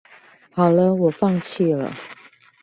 [0.49, 1.95] 好了我放棄了